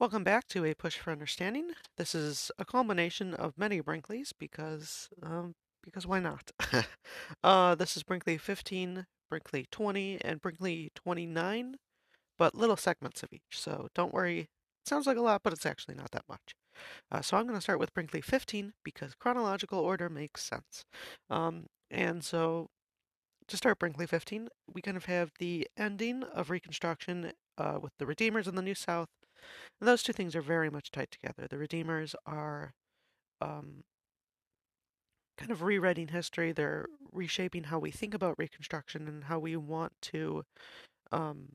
[0.00, 1.72] Welcome back to A Push for Understanding.
[1.96, 6.52] This is a culmination of many Brinkleys because, um, because why not?
[7.42, 11.74] uh, this is Brinkley 15, Brinkley 20, and Brinkley 29,
[12.38, 13.42] but little segments of each.
[13.50, 14.42] So don't worry.
[14.42, 14.48] It
[14.88, 16.54] sounds like a lot, but it's actually not that much.
[17.10, 20.84] Uh, so I'm going to start with Brinkley 15 because chronological order makes sense.
[21.28, 22.68] Um, and so
[23.48, 28.06] to start Brinkley 15, we kind of have the ending of Reconstruction uh, with the
[28.06, 29.08] Redeemers in the New South
[29.80, 31.46] and those two things are very much tied together.
[31.48, 32.74] The Redeemers are
[33.40, 33.84] um,
[35.36, 36.52] kind of rewriting history.
[36.52, 40.44] They're reshaping how we think about Reconstruction and how we want to
[41.12, 41.50] um,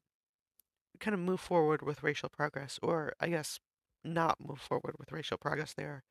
[0.99, 3.59] kind of move forward with racial progress, or I guess
[4.03, 5.73] not move forward with racial progress.
[5.73, 6.03] They are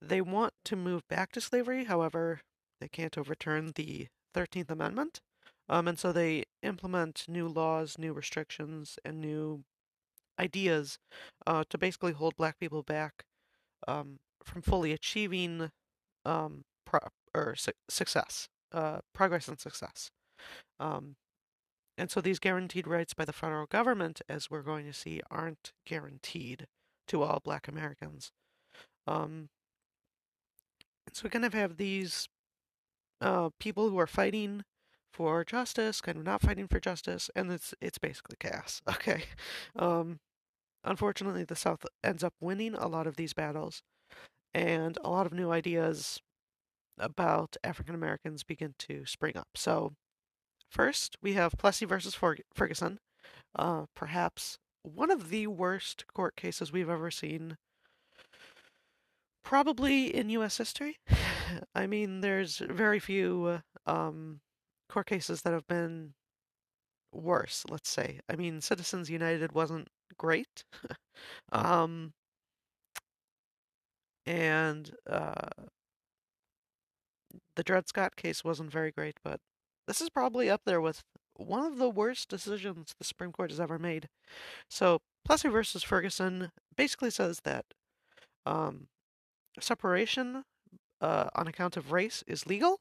[0.00, 1.84] they want to move back to slavery.
[1.84, 2.40] However,
[2.80, 5.20] they can't overturn the Thirteenth Amendment,
[5.68, 9.64] um, and so they implement new laws, new restrictions, and new
[10.38, 10.98] ideas
[11.46, 13.24] uh, to basically hold black people back
[13.88, 15.70] um, from fully achieving
[16.24, 20.10] um, pro- or su- success, uh, progress and success.
[20.80, 21.16] Um,
[21.98, 25.72] and so these guaranteed rights by the federal government, as we're going to see, aren't
[25.86, 26.66] guaranteed
[27.08, 28.32] to all black Americans.
[29.06, 29.48] Um,
[31.12, 32.28] so we kind of have these
[33.20, 34.64] uh, people who are fighting
[35.12, 38.80] for justice, kind of not fighting for justice, and it's it's basically chaos.
[38.88, 39.24] Okay,
[39.76, 40.20] um,
[40.84, 43.82] unfortunately, the South ends up winning a lot of these battles,
[44.54, 46.20] and a lot of new ideas
[46.98, 49.48] about African Americans begin to spring up.
[49.54, 49.94] So,
[50.70, 52.14] first we have Plessy versus
[52.54, 52.98] Ferguson,
[53.56, 57.56] uh, perhaps one of the worst court cases we've ever seen.
[59.44, 60.58] Probably in U.S.
[60.58, 60.98] history.
[61.74, 64.40] I mean, there's very few um,
[64.92, 66.12] court cases that have been
[67.12, 68.20] worse, let's say.
[68.28, 70.64] I mean, Citizens United wasn't great.
[71.52, 72.12] um,
[74.26, 75.48] and uh,
[77.56, 79.40] the Dred Scott case wasn't very great, but
[79.88, 81.02] this is probably up there with
[81.36, 84.08] one of the worst decisions the Supreme Court has ever made.
[84.68, 87.64] So, Plessy versus Ferguson basically says that
[88.44, 88.88] um,
[89.60, 90.42] separation
[91.00, 92.80] uh, on account of race is legal.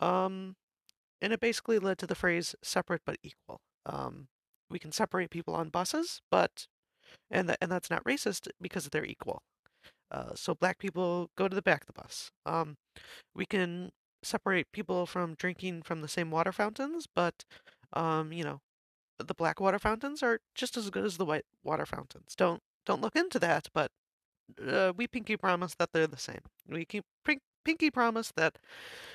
[0.00, 0.56] Um,
[1.20, 3.60] and it basically led to the phrase separate but equal.
[3.86, 4.28] Um,
[4.70, 6.66] we can separate people on buses, but
[7.30, 9.42] and that and that's not racist because they're equal.
[10.10, 12.30] Uh, so black people go to the back of the bus.
[12.44, 12.76] Um,
[13.34, 13.90] we can
[14.22, 17.44] separate people from drinking from the same water fountains, but
[17.92, 18.60] um, you know,
[19.18, 22.34] the black water fountains are just as good as the white water fountains.
[22.36, 23.90] Don't don't look into that, but
[24.66, 26.40] uh, we pinky promise that they're the same.
[26.68, 27.04] We keep
[27.64, 28.58] pinky promise that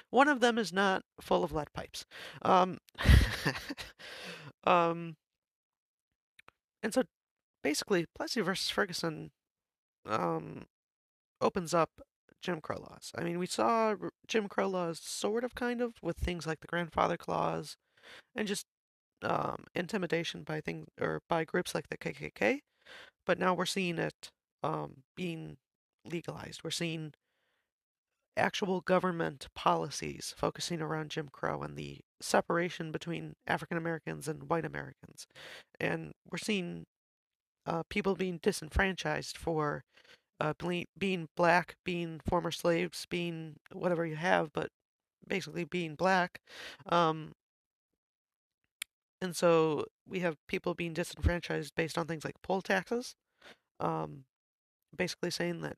[0.10, 2.06] one of them is not full of lead pipes.
[2.42, 2.80] Um,
[4.66, 5.16] um,
[6.84, 7.04] and so
[7.64, 9.32] basically, Plessy versus Ferguson
[10.08, 10.66] um,
[11.42, 11.90] opens up
[12.42, 13.12] Jim Crow laws.
[13.16, 13.96] I mean, we saw
[14.28, 17.76] Jim Crow laws sort of kind of with things like the grandfather clause
[18.36, 18.66] and just
[19.24, 22.60] um, intimidation by things or by groups like the KKK.
[23.26, 24.30] But now we're seeing it
[24.64, 25.58] um, being
[26.06, 26.64] legalized.
[26.64, 27.14] We're seeing
[28.38, 34.66] actual government policies focusing around Jim Crow and the separation between African Americans and white
[34.66, 35.28] Americans.
[35.80, 36.86] And we're seeing
[37.66, 39.84] uh, people being disenfranchised for
[40.40, 40.54] uh,
[40.98, 44.70] being black, being former slaves, being whatever you have, but
[45.28, 46.40] basically being black.
[46.88, 47.32] Um,
[49.22, 53.16] and so we have people being disenfranchised based on things like poll taxes,
[53.80, 54.26] um,
[54.96, 55.78] basically saying that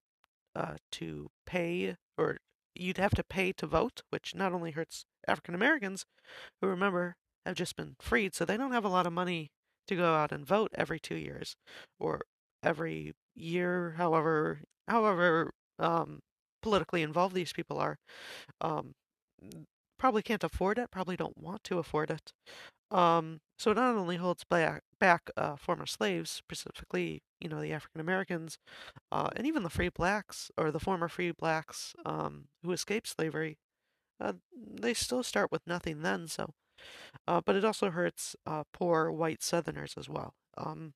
[0.56, 2.38] uh, to pay or
[2.79, 6.05] you'd have to pay to vote, which not only hurts African Americans,
[6.61, 7.15] who remember
[7.45, 9.51] have just been freed, so they don't have a lot of money
[9.88, 11.55] to go out and vote every two years
[11.99, 12.21] or
[12.63, 16.19] every year, however however um,
[16.61, 17.97] politically involved these people are.
[18.61, 18.94] Um,
[19.97, 22.31] probably can't afford it, probably don't want to afford it.
[22.91, 27.74] Um, so it not only holds back, back uh, former slaves, specifically, you know, the
[27.74, 28.57] African Americans,
[29.12, 33.57] uh, and even the free blacks or the former free blacks um, who escaped slavery,
[34.19, 36.27] uh, they still start with nothing then.
[36.27, 36.51] So,
[37.27, 40.33] uh, but it also hurts uh, poor white Southerners as well.
[40.57, 40.94] Um,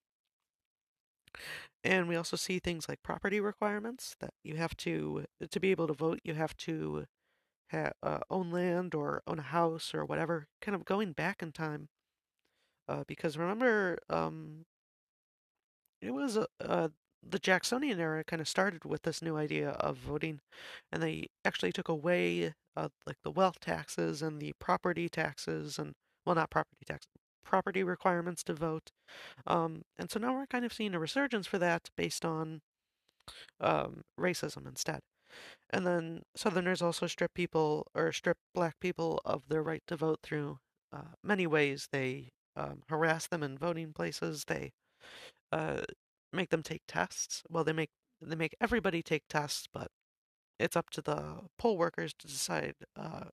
[1.83, 5.87] and we also see things like property requirements that you have to to be able
[5.87, 6.19] to vote.
[6.23, 7.05] You have to
[7.71, 11.51] ha- uh, own land or own a house or whatever, kind of going back in
[11.51, 11.89] time.
[12.91, 14.65] Uh, because remember, um,
[16.01, 16.89] it was uh, uh,
[17.23, 20.41] the Jacksonian era kind of started with this new idea of voting,
[20.91, 25.93] and they actually took away uh, like the wealth taxes and the property taxes and
[26.25, 27.05] well, not property tax,
[27.45, 28.91] property requirements to vote.
[29.47, 32.59] Um, and so now we're kind of seeing a resurgence for that based on
[33.61, 34.99] um, racism instead.
[35.69, 40.19] And then Southerners also strip people or strip black people of their right to vote
[40.23, 40.59] through
[40.91, 41.87] uh, many ways.
[41.93, 44.45] They um, harass them in voting places.
[44.47, 44.71] They
[45.51, 45.81] uh,
[46.33, 47.43] make them take tests.
[47.49, 47.89] Well, they make
[48.21, 49.87] they make everybody take tests, but
[50.59, 53.25] it's up to the poll workers to decide uh,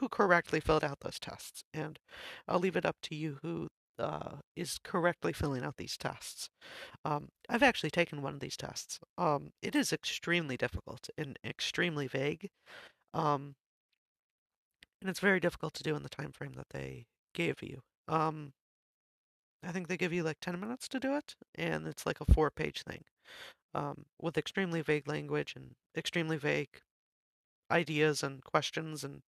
[0.00, 1.64] who correctly filled out those tests.
[1.72, 1.98] And
[2.46, 3.68] I'll leave it up to you who
[3.98, 6.48] uh, is correctly filling out these tests.
[7.04, 8.98] Um, I've actually taken one of these tests.
[9.16, 12.50] Um, it is extremely difficult and extremely vague,
[13.12, 13.54] um,
[15.00, 17.04] and it's very difficult to do in the time frame that they
[17.34, 17.80] gave you.
[18.08, 18.52] Um,
[19.66, 22.32] I think they give you like 10 minutes to do it, and it's like a
[22.32, 23.04] four page thing
[23.74, 26.80] um, with extremely vague language and extremely vague
[27.70, 29.22] ideas and questions, and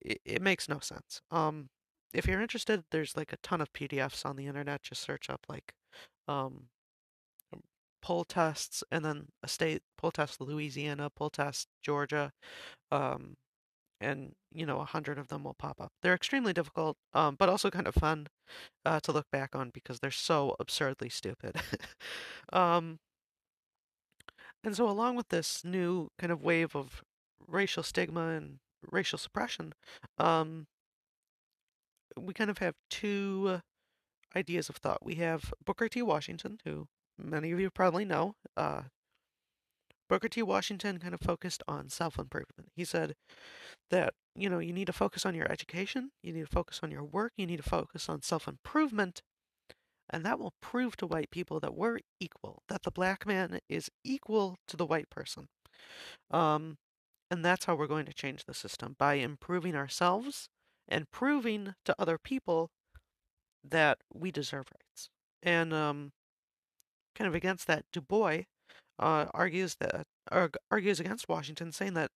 [0.00, 1.20] it, it makes no sense.
[1.30, 1.68] Um,
[2.12, 4.82] if you're interested, there's like a ton of PDFs on the internet.
[4.82, 5.72] Just search up like
[6.26, 6.68] um,
[8.02, 12.32] poll tests and then a state poll test Louisiana, poll test Georgia,
[12.90, 13.34] um,
[14.00, 15.92] and you know a hundred of them will pop up.
[16.02, 18.28] They're extremely difficult, um, but also kind of fun
[18.84, 21.56] uh, to look back on because they're so absurdly stupid.
[22.52, 22.98] um,
[24.64, 27.02] and so, along with this new kind of wave of
[27.46, 28.58] racial stigma and
[28.90, 29.72] racial suppression,
[30.18, 30.66] um,
[32.18, 33.60] we kind of have two
[34.36, 35.04] ideas of thought.
[35.04, 36.02] We have Booker T.
[36.02, 36.86] Washington, who
[37.16, 38.34] many of you probably know.
[38.56, 38.82] Uh,
[40.08, 40.42] Booker T.
[40.42, 42.70] Washington kind of focused on self improvement.
[42.74, 43.14] He said
[43.90, 46.90] that, you know, you need to focus on your education, you need to focus on
[46.90, 49.22] your work, you need to focus on self improvement,
[50.10, 53.90] and that will prove to white people that we're equal, that the black man is
[54.04, 55.48] equal to the white person.
[56.30, 56.76] Um,
[57.30, 60.48] and that's how we're going to change the system by improving ourselves
[60.88, 62.70] and proving to other people
[63.62, 65.10] that we deserve rights.
[65.42, 66.12] And um,
[67.14, 68.44] kind of against that, Du Bois
[68.98, 70.06] uh, argues that
[70.70, 72.10] argues against Washington, saying that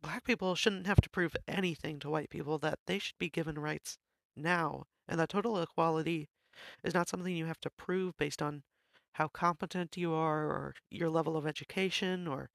[0.00, 3.58] black people shouldn't have to prove anything to white people; that they should be given
[3.58, 3.98] rights
[4.36, 6.28] now, and that total equality
[6.84, 8.62] is not something you have to prove based on
[9.12, 12.50] how competent you are or your level of education or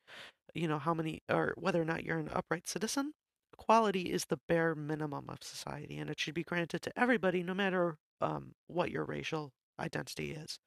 [0.54, 3.14] you know how many or whether or not you're an upright citizen
[3.54, 7.54] equality is the bare minimum of society, and it should be granted to everybody, no
[7.54, 10.60] matter um, what your racial identity is.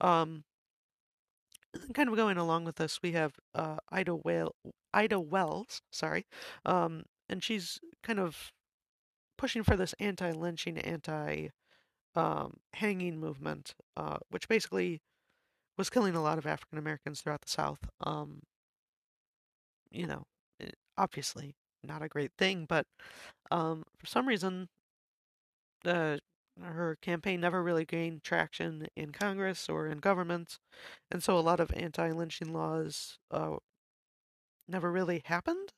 [0.00, 0.44] Um,
[1.94, 4.54] kind of going along with this, we have uh, Ida, Whale,
[4.92, 6.26] Ida Wells, sorry,
[6.64, 8.52] um, and she's kind of
[9.38, 11.52] pushing for this anti-lynching, anti-hanging
[12.16, 15.00] um, movement, uh, which basically
[15.78, 17.88] was killing a lot of African Americans throughout the South.
[18.04, 18.42] Um,
[19.90, 20.24] you know,
[20.60, 22.86] eh, obviously not a great thing, but
[23.50, 24.68] um, for some reason,
[25.84, 26.18] uh,
[26.60, 30.58] her campaign never really gained traction in Congress or in government,
[31.10, 33.56] and so a lot of anti-lynching laws uh,
[34.68, 35.72] never really happened.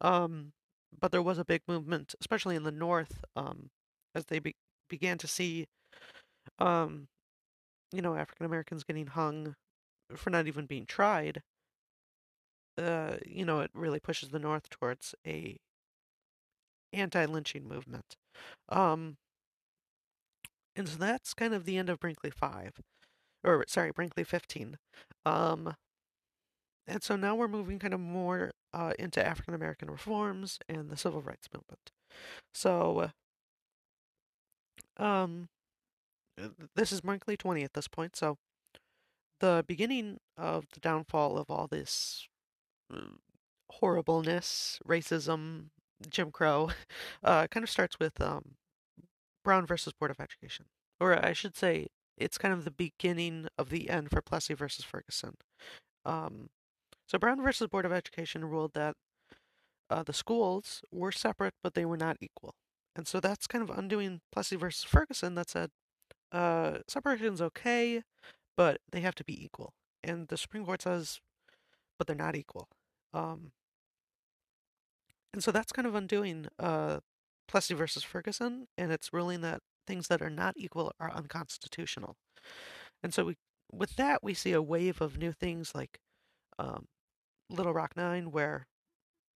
[0.00, 0.52] Um,
[0.98, 3.70] but there was a big movement, especially in the North, um,
[4.14, 4.56] as they be-
[4.88, 5.66] began to see,
[6.58, 7.08] um,
[7.92, 9.54] you know, African Americans getting hung
[10.16, 11.42] for not even being tried
[12.78, 15.58] uh, you know, it really pushes the North towards a
[16.92, 18.16] anti-lynching movement.
[18.68, 19.16] Um,
[20.76, 22.80] and so that's kind of the end of Brinkley 5.
[23.44, 24.78] Or, sorry, Brinkley 15.
[25.26, 25.74] Um,
[26.86, 30.96] and so now we're moving kind of more uh, into African American reforms and the
[30.96, 31.90] civil rights movement.
[32.52, 33.10] So,
[34.96, 35.48] um,
[36.74, 38.16] this is Brinkley 20 at this point.
[38.16, 38.36] So,
[39.40, 42.28] the beginning of the downfall of all this
[43.70, 45.66] horribleness, racism,
[46.08, 46.70] Jim Crow,
[47.24, 48.54] uh, kind of starts with um,
[49.42, 50.66] Brown versus Board of Education.
[51.00, 54.84] Or I should say, it's kind of the beginning of the end for Plessy versus
[54.84, 55.36] Ferguson.
[56.04, 56.50] Um,
[57.06, 58.94] so Brown versus Board of Education ruled that
[59.90, 62.54] uh, the schools were separate, but they were not equal.
[62.94, 65.70] And so that's kind of undoing Plessy versus Ferguson that said
[66.30, 68.02] uh, separation's okay,
[68.56, 69.72] but they have to be equal.
[70.04, 71.20] And the Supreme Court says,
[71.98, 72.68] but they're not equal.
[73.14, 73.52] Um,
[75.32, 77.00] and so that's kind of undoing uh,
[77.48, 82.16] Plessy versus Ferguson, and it's ruling that things that are not equal are unconstitutional.
[83.02, 83.36] And so we,
[83.70, 85.98] with that, we see a wave of new things like
[86.58, 86.86] um,
[87.50, 88.66] Little Rock Nine, where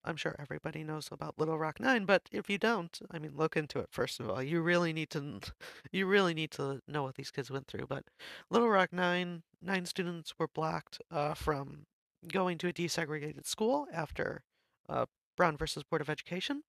[0.05, 3.57] I'm sure everybody knows about Little Rock Nine, but if you don't, I mean, look
[3.57, 4.43] into it first of all.
[4.43, 5.41] You really need to,
[5.93, 7.87] you really need to know what these kids went through.
[7.89, 8.05] But
[8.51, 11.87] Little Rock Nine, nine students were blocked uh, from
[12.29, 14.43] going to a desegregated school after
[14.89, 16.63] uh, Brown versus Board of Education.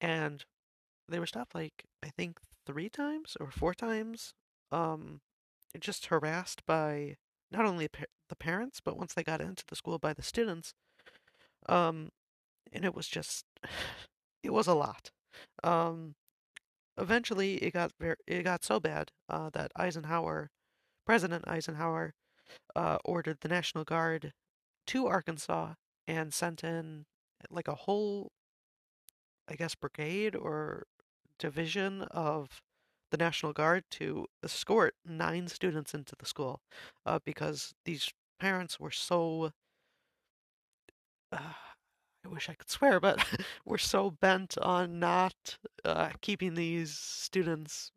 [0.00, 0.44] And
[1.08, 4.32] they were stopped like, I think, three times or four times,
[4.72, 5.20] um,
[5.78, 7.16] just harassed by
[7.50, 7.88] not only
[8.28, 10.72] the parents, but once they got into the school by the students.
[11.68, 12.10] Um,
[12.72, 13.44] and it was just,
[14.42, 15.10] it was a lot.
[15.62, 16.14] Um,
[16.96, 20.50] eventually, it got very, it got so bad uh, that Eisenhower,
[21.06, 22.14] President Eisenhower,
[22.74, 24.32] uh, ordered the National Guard
[24.88, 25.74] to Arkansas
[26.08, 27.04] and sent in
[27.50, 28.32] like a whole,
[29.50, 30.84] I guess, brigade or
[31.38, 32.62] division of
[33.10, 36.60] the National Guard to escort nine students into the school
[37.04, 39.50] uh, because these parents were so.
[41.32, 41.38] Uh,
[42.22, 43.24] I wish I could swear, but
[43.64, 47.92] we're so bent on not uh, keeping these students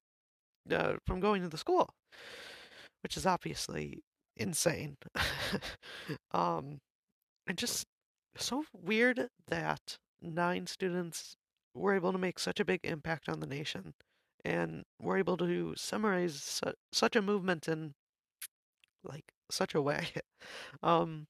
[0.72, 1.90] uh, from going to the school,
[3.04, 4.02] which is obviously
[4.38, 4.96] insane.
[6.32, 6.80] um,
[7.46, 7.86] and just
[8.38, 11.36] so weird that nine students
[11.74, 13.94] were able to make such a big impact on the nation
[14.46, 17.94] and were able to summarize su- such a movement in
[19.04, 20.08] like such a way.
[20.84, 21.28] um,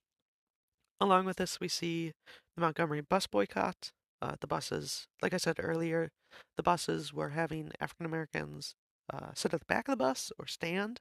[1.00, 2.12] along with this, we see
[2.56, 3.90] the Montgomery bus boycott.
[4.22, 6.10] Uh, the buses, like I said earlier,
[6.56, 8.74] the buses were having African Americans
[9.12, 11.00] uh, sit at the back of the bus or stand.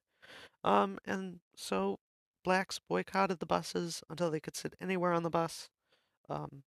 [0.64, 2.00] Um, and so
[2.44, 5.70] blacks boycotted the buses until they could sit anywhere on the bus.
[6.30, 6.64] Um,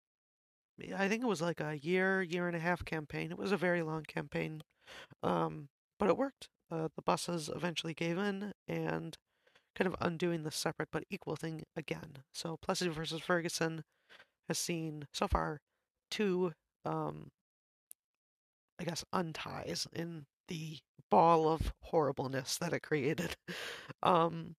[0.95, 3.31] I think it was like a year, year and a half campaign.
[3.31, 4.63] It was a very long campaign,
[5.23, 5.69] um,
[5.99, 6.49] but it worked.
[6.71, 9.17] Uh, the buses eventually gave in and
[9.75, 12.23] kind of undoing the separate but equal thing again.
[12.33, 13.83] So Plessy versus Ferguson
[14.47, 15.59] has seen so far
[16.09, 16.53] two,
[16.85, 17.29] um,
[18.79, 23.35] I guess, unties in the ball of horribleness that it created.
[24.03, 24.55] um,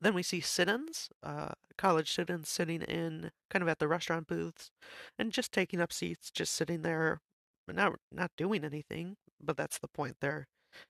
[0.00, 4.70] then we see sit-ins, uh, college students sitting in kind of at the restaurant booths
[5.18, 7.20] and just taking up seats, just sitting there,
[7.68, 9.16] not not doing anything.
[9.42, 10.16] But that's the point.
[10.20, 10.46] They're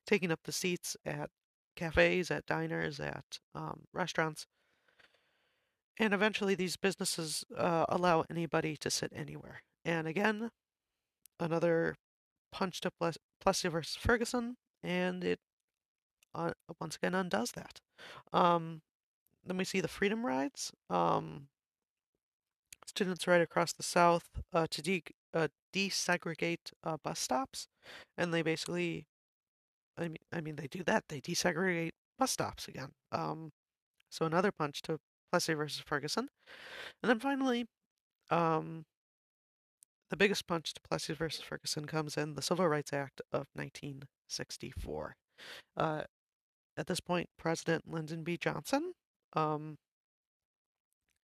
[0.06, 1.30] taking up the seats at
[1.76, 4.46] cafes, at diners, at um, restaurants,
[5.98, 9.62] and eventually these businesses uh, allow anybody to sit anywhere.
[9.84, 10.50] And again,
[11.38, 11.96] another
[12.52, 12.90] punch to
[13.40, 15.38] Plessy versus Ferguson, and it
[16.34, 17.80] uh, once again undoes that.
[18.32, 18.82] Um,
[19.46, 20.72] then we see the Freedom Rides.
[20.90, 21.48] Um,
[22.86, 25.02] students ride across the South uh, to de-
[25.34, 27.68] uh, desegregate uh, bus stops,
[28.16, 29.06] and they basically,
[29.98, 31.04] I mean, I mean, they do that.
[31.08, 32.92] They desegregate bus stops again.
[33.12, 33.52] Um,
[34.10, 34.98] so another punch to
[35.30, 36.28] Plessy versus Ferguson,
[37.02, 37.66] and then finally,
[38.30, 38.84] um,
[40.10, 45.16] the biggest punch to Plessy versus Ferguson comes in the Civil Rights Act of 1964.
[45.76, 46.02] Uh,
[46.76, 48.36] at this point, President Lyndon B.
[48.36, 48.92] Johnson
[49.36, 49.76] um,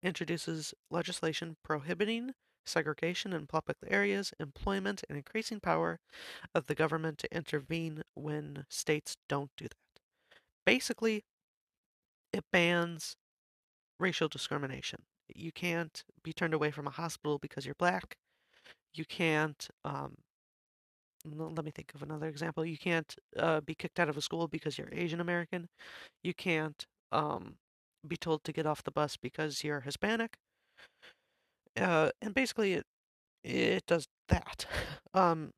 [0.03, 2.33] introduces legislation prohibiting
[2.65, 5.99] segregation in public areas, employment, and increasing power
[6.53, 10.01] of the government to intervene when states don't do that.
[10.65, 11.23] Basically,
[12.31, 13.15] it bans
[13.99, 14.99] racial discrimination.
[15.33, 18.15] You can't be turned away from a hospital because you're black.
[18.93, 20.15] You can't, um,
[21.25, 22.65] let me think of another example.
[22.65, 25.67] You can't uh, be kicked out of a school because you're Asian American.
[26.23, 27.55] You can't um,
[28.07, 30.37] be told to get off the bus because you're Hispanic.
[31.77, 32.85] Uh, and basically, it
[33.43, 34.65] it does that.
[35.13, 35.51] Um,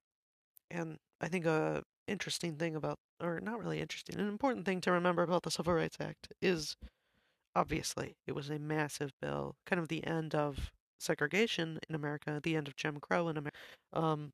[0.72, 4.92] and I think a interesting thing about, or not really interesting, an important thing to
[4.92, 6.76] remember about the Civil Rights Act is,
[7.56, 12.56] obviously, it was a massive bill, kind of the end of segregation in America, the
[12.56, 13.58] end of Jim Crow in America.
[13.94, 14.32] Um,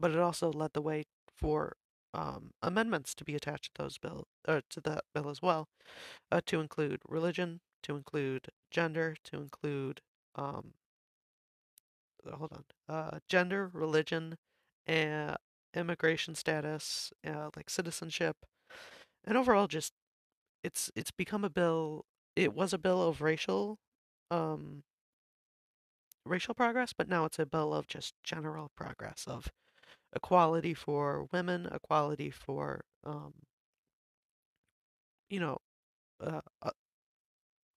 [0.00, 1.04] but it also led the way
[1.36, 1.76] for
[2.14, 5.68] um, amendments to be attached to those bill uh, to that bill as well,
[6.30, 10.00] uh, to include religion, to include gender, to include
[10.36, 10.74] um,
[12.30, 12.64] hold on,
[12.94, 14.36] uh, gender, religion,
[14.86, 15.36] and
[15.74, 18.36] immigration status, uh, like citizenship,
[19.24, 19.92] and overall just
[20.64, 22.04] it's it's become a bill.
[22.36, 23.78] It was a bill of racial
[24.30, 24.82] um,
[26.24, 29.50] racial progress, but now it's a bill of just general progress of
[30.14, 33.32] equality for women, equality for, um,
[35.30, 35.58] you know,
[36.20, 36.70] uh, uh,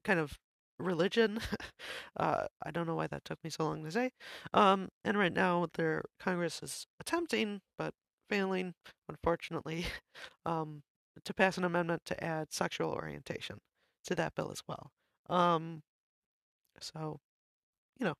[0.03, 0.37] kind of
[0.79, 1.39] religion.
[2.17, 4.11] uh, I don't know why that took me so long to say.
[4.53, 7.93] Um, and right now, their Congress is attempting, but
[8.29, 8.73] failing,
[9.09, 9.85] unfortunately,
[10.45, 10.83] um,
[11.23, 13.59] to pass an amendment to add sexual orientation
[14.05, 14.91] to that bill as well.
[15.29, 15.81] Um,
[16.81, 17.19] so,
[17.99, 18.15] you know,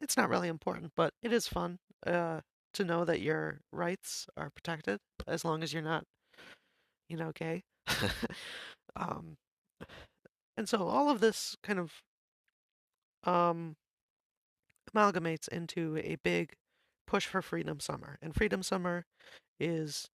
[0.00, 1.78] it's not really important, but it is fun.
[2.06, 2.40] Uh,
[2.76, 6.04] to know that your rights are protected as long as you're not,
[7.08, 7.62] you know, gay.
[8.96, 9.36] um,
[10.56, 11.92] and so all of this kind of
[13.24, 13.76] um,
[14.94, 16.54] amalgamates into a big
[17.06, 18.18] push for Freedom Summer.
[18.22, 19.04] And Freedom Summer
[19.60, 20.08] is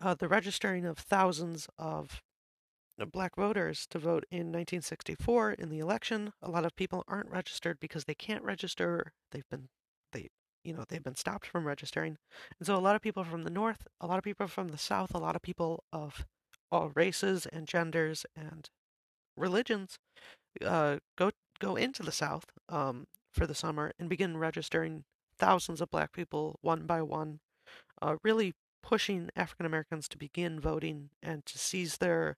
[0.00, 2.20] uh, the registering of thousands of
[3.12, 6.32] black voters to vote in 1964 in the election.
[6.42, 9.12] A lot of people aren't registered because they can't register.
[9.32, 9.68] They've been
[10.12, 10.28] they
[10.64, 12.18] you know they've been stopped from registering,
[12.58, 14.78] and so a lot of people from the north, a lot of people from the
[14.78, 16.24] south, a lot of people of
[16.70, 18.70] all races and genders and
[19.36, 19.98] religions
[20.64, 25.04] uh, go go into the south um, for the summer and begin registering
[25.38, 27.40] thousands of black people one by one,
[28.00, 32.36] uh, really pushing African Americans to begin voting and to seize their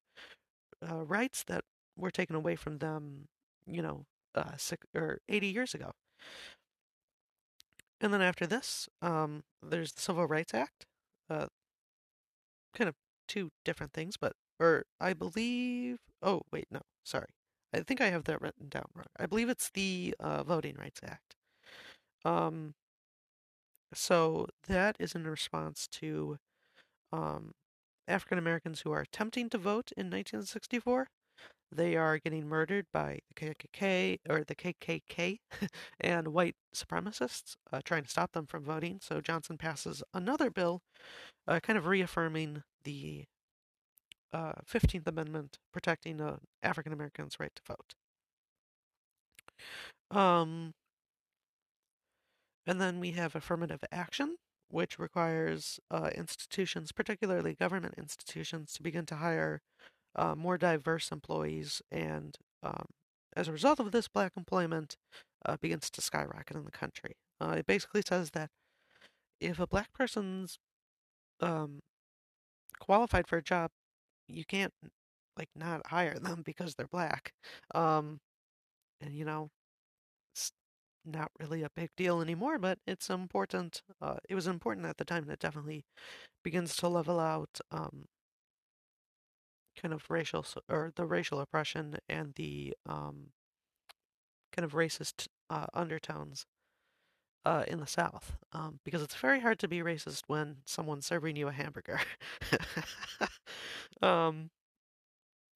[0.88, 1.64] uh, rights that
[1.96, 3.28] were taken away from them,
[3.66, 4.04] you know,
[4.34, 5.92] uh, six, or 80 years ago.
[8.04, 10.84] And then after this, um, there's the Civil Rights Act.
[11.30, 11.46] Uh,
[12.76, 12.96] kind of
[13.26, 17.28] two different things, but, or I believe, oh, wait, no, sorry.
[17.72, 19.06] I think I have that written down wrong.
[19.18, 21.34] I believe it's the uh, Voting Rights Act.
[22.26, 22.74] Um,
[23.94, 26.36] so that is in response to
[27.10, 27.52] um,
[28.06, 31.08] African Americans who are attempting to vote in 1964.
[31.72, 35.38] They are getting murdered by the KKK or the KKK
[36.00, 39.00] and white supremacists uh, trying to stop them from voting.
[39.02, 40.82] So Johnson passes another bill,
[41.48, 43.24] uh, kind of reaffirming the
[44.32, 47.94] uh, 15th Amendment protecting uh, African Americans' right to vote.
[50.16, 50.74] Um,
[52.66, 54.36] and then we have affirmative action,
[54.68, 59.60] which requires uh, institutions, particularly government institutions, to begin to hire
[60.16, 61.82] uh, more diverse employees.
[61.90, 62.86] And um,
[63.36, 64.96] as a result of this, black employment
[65.44, 67.16] uh, begins to skyrocket in the country.
[67.40, 68.50] Uh, it basically says that
[69.40, 70.58] if a black person's
[71.40, 71.80] um,
[72.80, 73.70] qualified for a job,
[74.28, 74.72] you can't
[75.36, 77.32] like not hire them because they're black.
[77.74, 78.20] Um,
[79.00, 79.50] and you know,
[80.34, 80.52] it's
[81.04, 83.82] not really a big deal anymore, but it's important.
[84.00, 85.84] Uh, it was important at the time, and it definitely
[86.44, 88.06] begins to level out um,
[89.80, 93.30] kind of racial or the racial oppression and the um,
[94.54, 96.46] kind of racist uh, undertones
[97.44, 101.36] uh, in the South, um, because it's very hard to be racist when someone's serving
[101.36, 102.00] you a hamburger.
[104.02, 104.50] um,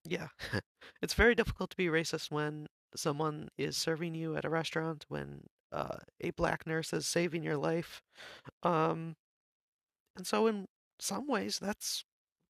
[0.05, 0.29] yeah,
[1.03, 5.45] it's very difficult to be racist when someone is serving you at a restaurant, when
[5.73, 8.03] uh, a black nurse is saving your life.
[8.63, 9.17] Um,
[10.17, 10.67] and so, in
[10.99, 12.05] some ways, that's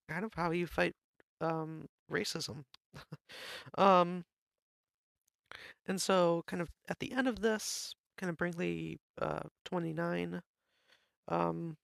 [0.08, 0.94] kind of how you fight
[1.40, 2.64] um, racism.
[3.78, 4.24] um,
[5.86, 10.42] and so, kind of at the end of this, kind of Brinkley uh, 29,
[11.28, 11.76] um,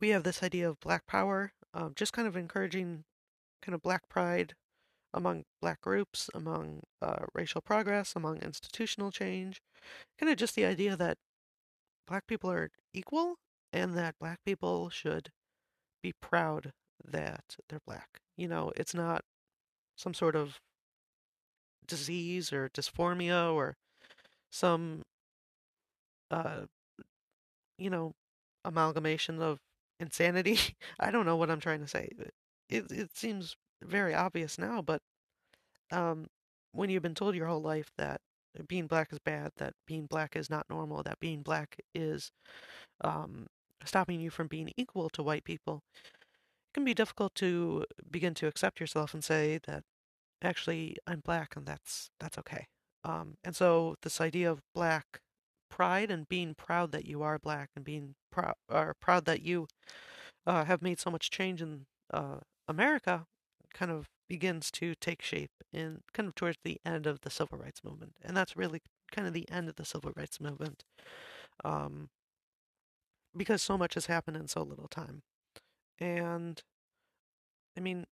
[0.00, 3.04] we have this idea of black power, uh, just kind of encouraging
[3.62, 4.54] kind of black pride
[5.12, 9.60] among black groups, among uh, racial progress, among institutional change,
[10.18, 11.18] kind of just the idea that
[12.06, 13.36] black people are equal
[13.72, 15.30] and that black people should
[16.02, 16.72] be proud
[17.04, 18.20] that they're black.
[18.36, 19.24] You know, it's not
[19.96, 20.60] some sort of
[21.86, 23.76] disease or dysphoria or
[24.50, 25.02] some,
[26.30, 26.62] uh,
[27.78, 28.12] you know,
[28.64, 29.58] amalgamation of
[29.98, 30.58] insanity.
[31.00, 32.08] I don't know what I'm trying to say.
[32.68, 35.00] It it seems very obvious now, but
[35.92, 36.26] um,
[36.72, 38.20] when you've been told your whole life that
[38.68, 42.30] being black is bad, that being black is not normal, that being black is
[43.02, 43.46] um,
[43.84, 45.82] stopping you from being equal to white people,
[46.74, 49.82] can be difficult to begin to accept yourself and say that
[50.42, 52.66] actually I'm black and that's that's okay.
[53.04, 55.20] Um, and so this idea of black
[55.70, 59.66] pride and being proud that you are black and being proud or proud that you
[60.46, 63.26] uh, have made so much change in uh, America
[63.72, 67.58] kind of begins to take shape in kind of towards the end of the civil
[67.58, 68.80] rights movement, and that's really
[69.12, 70.84] kind of the end of the civil rights movement,
[71.64, 72.08] um,
[73.36, 75.22] because so much has happened in so little time,
[76.00, 76.62] and
[77.76, 78.06] I mean,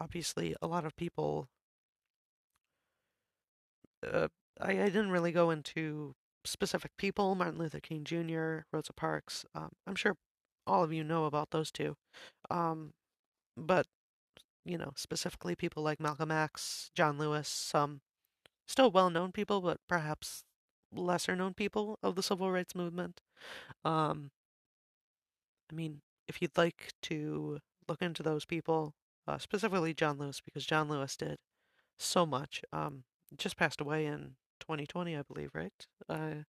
[0.00, 1.48] obviously, a lot of people.
[4.06, 4.28] Uh,
[4.60, 9.44] I, I didn't really go into specific people, Martin Luther King Jr., Rosa Parks.
[9.54, 10.16] Um, I'm sure
[10.66, 11.96] all of you know about those two.
[12.50, 12.92] Um,
[13.56, 13.86] but
[14.64, 18.00] you know, specifically people like Malcolm X, John Lewis, some
[18.66, 20.44] still well-known people, but perhaps
[20.94, 23.20] lesser-known people of the civil rights movement.
[23.84, 24.30] Um,
[25.70, 28.94] I mean, if you'd like to look into those people,
[29.26, 31.38] uh, specifically John Lewis, because John Lewis did
[31.98, 32.62] so much.
[32.72, 33.04] Um,
[33.36, 35.72] just passed away in 2020, I believe, right?
[36.08, 36.44] Uh,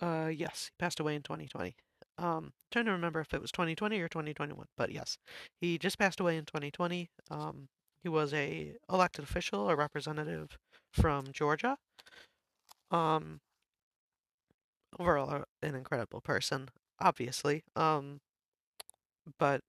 [0.00, 1.76] uh, yes, he passed away in 2020.
[2.18, 5.18] Um, trying to remember if it was 2020 or 2021, but yes,
[5.60, 7.10] he just passed away in 2020.
[7.30, 7.68] Um,
[8.02, 10.56] he was a elected official, a representative
[10.92, 11.76] from Georgia.
[12.90, 13.40] Um,
[14.98, 16.68] overall, an incredible person,
[17.00, 17.62] obviously.
[17.74, 18.20] Um,
[19.38, 19.60] but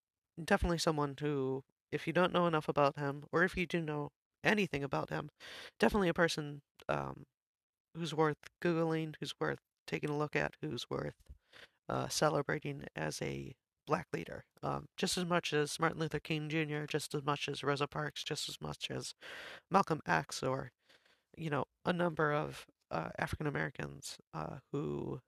[0.44, 4.10] definitely someone who, if you don't know enough about him, or if you do know
[4.44, 5.30] anything about him,
[5.80, 7.24] definitely a person um,
[7.96, 11.16] who's worth Googling, who's worth taking a look at, who's worth
[11.90, 13.56] uh, celebrating as a
[13.88, 14.44] black leader.
[14.62, 18.24] Um, just as much as Martin Luther King Jr., just as much as Rosa Parks,
[18.24, 19.14] just as much as
[19.72, 20.72] Malcolm X, or,
[21.36, 25.22] you know, a number of uh, African Americans uh, who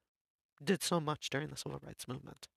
[0.63, 2.47] did so much during the civil rights movement.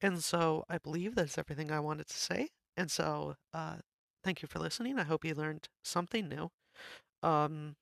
[0.00, 2.48] And so I believe that's everything I wanted to say.
[2.76, 3.76] And so uh,
[4.22, 4.98] thank you for listening.
[4.98, 6.50] I hope you learned something new.
[7.22, 7.76] Um,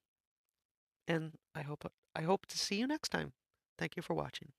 [1.08, 3.32] and I hope I hope to see you next time.
[3.78, 4.52] Thank you for watching.